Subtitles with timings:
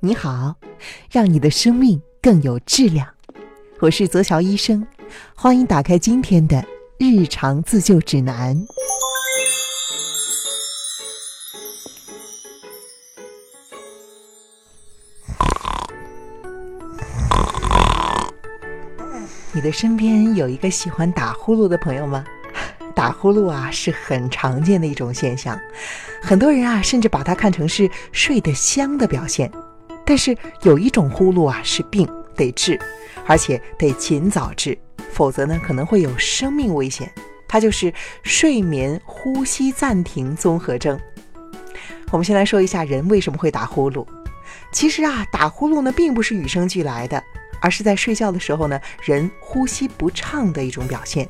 [0.00, 0.54] 你好，
[1.10, 3.08] 让你的生命更有质量。
[3.78, 4.86] 我是泽乔医生，
[5.34, 6.62] 欢迎打开今天的
[6.98, 8.54] 日常自救指南。
[19.52, 22.22] 你的身边有一个喜欢打呼噜的朋友吗？
[22.94, 25.58] 打呼噜啊是很常见的一种现象，
[26.22, 29.50] 很多人啊甚至把它看成是睡得香的表现。
[30.06, 32.80] 但是有一种呼噜啊是病，得治，
[33.26, 34.78] 而且得尽早治，
[35.10, 37.12] 否则呢可能会有生命危险。
[37.48, 37.92] 它就是
[38.22, 40.98] 睡眠呼吸暂停综合征。
[42.10, 44.06] 我们先来说一下人为什么会打呼噜。
[44.70, 47.22] 其实啊，打呼噜呢并不是与生俱来的，
[47.60, 51.28] 而是在睡觉的时候呢，人呼吸不畅的一种表现。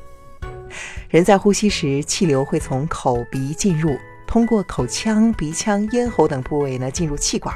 [1.09, 7.55] 人在呼吸时，气流会从口鼻进入，通过口腔、鼻腔、咽喉等部位呢进入气管。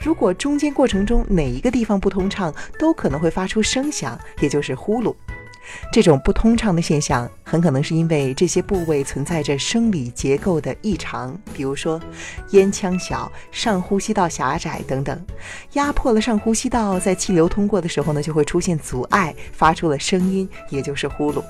[0.00, 5.14] 如果中间过程中哪一个地方不通畅，都可能会发出声响，也就是呼噜。
[5.90, 11.98] 这种不通畅的现象，很可能是因为这些部位存在着生理结构的异常，比如说
[12.50, 15.24] 咽腔小、上呼吸道狭窄等等，
[15.72, 21.42] 压迫了上呼吸道，在气流通过的时候呢，就会出现阻碍，发出了声音，也就是呼噜。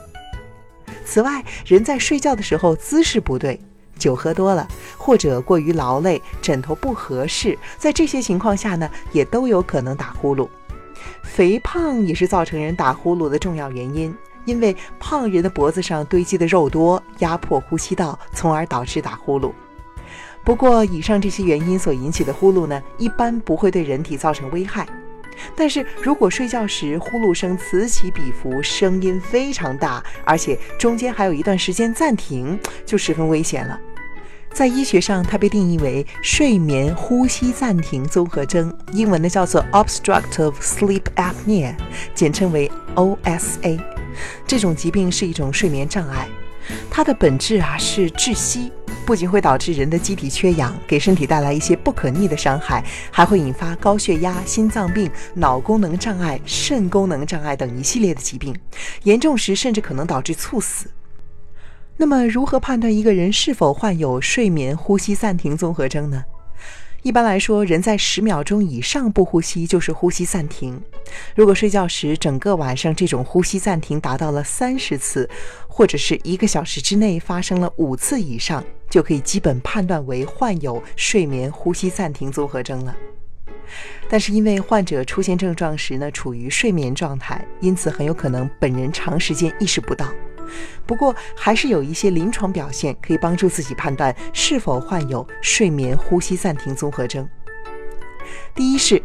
[1.04, 3.58] 此外，人在睡觉的时候姿势不对。
[3.98, 10.48] 酒喝多了，或者过于劳累，枕头不合适，在这些情况下呢，也都有可能打呼噜。
[11.22, 19.52] 肥胖也是造成人打呼噜的重要原因，因为胖人的脖子上堆积的肉多，压迫呼吸道，从而导致打呼噜。
[20.44, 24.86] 不过，以上这些原因所引起的呼噜呢，一般不会对人体造成危害。
[25.56, 33.78] 但是如果睡觉时呼噜声此起彼伏，声音非常大，而且中间还有一段时间暂停，就十分危险了。
[34.52, 41.74] 在医学上，它被定义为睡眠呼吸暂停综合征，英文的叫做 Obstructive Sleep Apnea，
[42.14, 43.80] 简称为 OSA。
[44.46, 46.28] 这种疾病是一种睡眠障碍，
[46.88, 48.70] 它的本质啊是窒息。
[49.06, 58.54] 不仅会导致人的机体缺氧，给身体带来一些不可逆的伤害，还会引发高血压、心脏病、脑功能障碍、肾功能障碍等一系列的疾病，
[59.02, 60.88] 严重时甚至可能导致猝死。
[61.96, 66.24] 那么，如何判断一个人是否患有睡眠呼吸暂停综合征呢？
[67.04, 70.80] 一般来说，人在十秒钟以上不呼吸就是呼吸暂停。
[71.36, 75.28] 如果睡觉时整个晚上这种呼吸暂停达到了三十次，
[75.68, 82.96] 或者是一个小时之内发生了五次以上，就可以基本判断为患有睡眠呼吸暂停综合征了。
[84.08, 90.06] 但是因为患者出现症状时呢处于睡眠状态，因此很有可能本人长时间意识不到。
[90.86, 97.28] 不过，还是有一些临床表现可以帮助自己判断是否患有睡眠呼吸暂停综合征。
[98.54, 99.02] 第一是，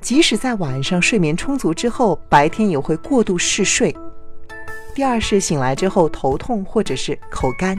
[0.00, 3.92] 即使在晚上睡眠充足之后，白天也会过度嗜睡；
[4.94, 7.76] 第二是醒来之后头痛或者是口干；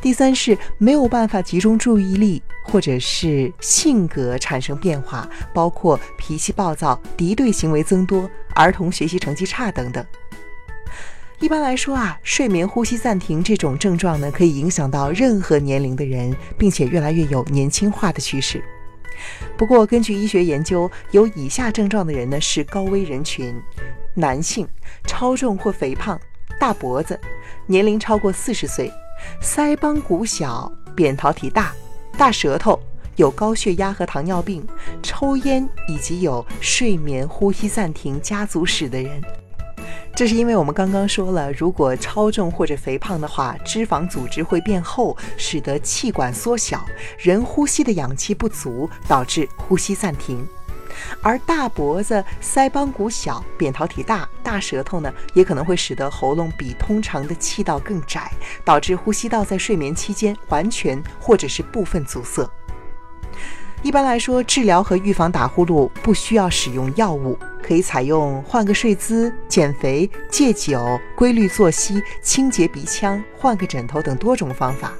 [0.00, 10.04] 第三是没有办法集中注意力，或者是性格产生变化，包括脾气暴躁、敌对行为增多、儿童学习成绩差等等。
[11.40, 18.60] 一般来说啊，睡眠呼吸暂停这种症状呢，可以影响到任何年龄的人，并且越来越有年轻化的趋势。
[19.56, 23.54] 不过，根据医学研究，有以下症状的人呢是高危人群：
[24.14, 24.66] 男性、
[25.06, 26.20] 超重或肥胖、
[26.58, 27.18] 大脖子、
[27.66, 28.92] 年龄超过四十岁、
[29.40, 31.72] 腮帮骨小、扁桃体大、
[32.16, 32.76] 大舌头、
[33.14, 34.66] 有高血压和糖尿病、
[35.04, 39.22] 抽烟以及有睡眠呼吸暂停家族史的人。
[40.18, 46.84] 这是因为我们刚刚说了，如果超重或者肥胖的话，脂肪组织会变厚，使得气管缩小，
[47.16, 50.44] 人呼吸的氧气不足，导致呼吸暂停。
[51.22, 58.28] 而大脖子、腮帮骨小、扁桃体大、大舌头呢，也可能会使得喉咙比通常的气道更窄，
[58.64, 62.44] 导致呼吸道在睡眠期间完全或者是部分阻塞。
[63.84, 67.38] 一般来说，治疗和预防打呼噜不需要使用药物，
[67.68, 74.94] 可以采用换个睡姿、减肥、戒酒、规律作息、清洁鼻腔、换个枕头等多种方法。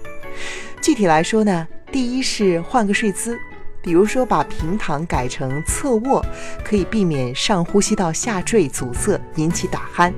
[0.82, 3.38] 具体来说呢，第一是换个睡姿，
[3.80, 6.22] 比如说把平躺改成侧卧，
[6.62, 10.12] 可以避免上呼吸道下坠阻塞引起打鼾。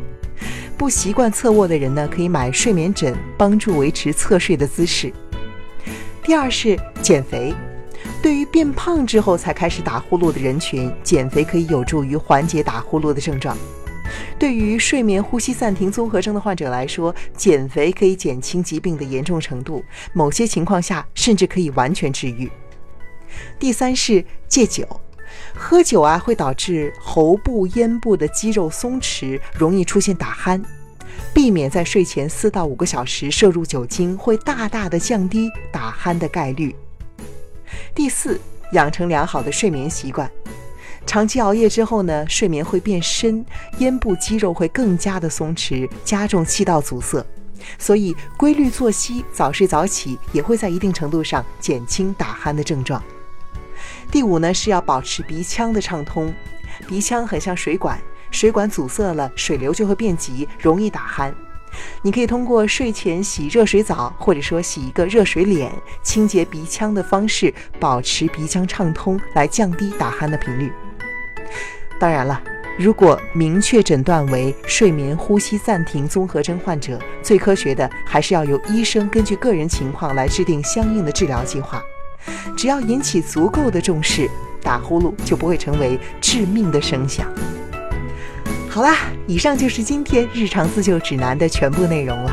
[0.76, 5.12] 不习惯侧卧的人呢，可以买睡眠枕，帮助维持侧睡的姿势。
[6.24, 7.54] 第二是减肥。
[8.22, 13.56] 对于变胖之后才开始打呼噜的人群，减肥可以有助于缓解打呼噜的症状。
[14.38, 19.82] 对于睡眠呼吸暂停综合征的患者来说，减肥可以减轻疾病的严重程度，
[20.12, 22.50] 某些情况下甚至可以完全治愈。
[23.58, 24.86] 第三是戒酒，
[25.54, 30.62] 喝酒啊会导致喉部、咽部的肌肉松弛，容易出现打鼾。
[31.32, 36.74] 避免在睡前四到五个小时摄入酒精，会大大的降低打鼾的概率。
[37.94, 38.40] 第四，
[38.72, 40.30] 养成良好的睡眠习惯。
[41.06, 43.44] 长期熬夜之后呢，睡眠会变深，
[43.78, 47.24] 咽部肌肉会更加的松弛，加重气道阻塞。
[47.78, 53.02] 所以，规律作息、早睡早起也会在一定程度上减轻打鼾的症状。
[54.10, 56.32] 第五呢，是要保持鼻腔的畅通。
[56.86, 58.00] 鼻腔很像水管，
[58.30, 61.32] 水管阻塞了，水流就会变急，容易打鼾。
[62.02, 65.70] 你可以通过睡前洗热水澡，或者说洗一个热水脸，
[66.02, 70.72] 清洁鼻腔的方式，保持鼻腔畅通，来降低打鼾的频率。
[71.98, 72.40] 当然了，
[72.78, 81.82] 如果明确诊断为睡眠呼吸暂停综合征患者，最科学的还是要由医生根据个人情况来制定相应的治疗计划。
[82.56, 84.30] 只要引起足够的重视，
[84.62, 87.26] 打呼噜就不会成为致命的声响。
[88.72, 92.32] 好啦，以上就是今天日常自救指南的全部内容了。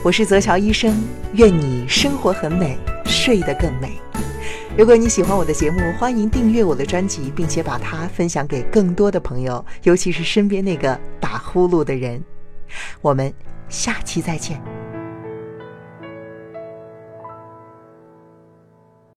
[0.00, 0.96] 我是泽桥医生，
[1.32, 4.00] 愿你生活很美，睡得更美。
[4.78, 12.22] 如果你喜欢我的节目，欢迎订阅我的专辑，并且把它分享给更多的朋友，尤其是身边那个打呼噜的人。
[13.00, 13.34] 我们
[13.68, 14.62] 下期再见。